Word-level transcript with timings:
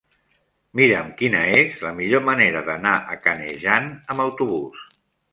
Mira'm 0.79 1.09
quina 1.17 1.41
és 1.57 1.75
la 1.87 1.91
millor 1.99 2.23
manera 2.29 2.63
d'anar 2.69 2.93
a 3.15 3.17
Canejan 3.27 3.91
amb 4.15 4.25
autobús. 4.25 4.89